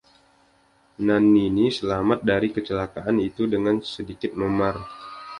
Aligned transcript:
Nannini 1.07 1.67
selamat 1.77 2.19
dari 2.31 2.49
kecelakaan 2.55 3.17
itu 3.29 3.43
dengan 3.53 3.75
sedikit 3.93 4.31
memar. 4.41 4.75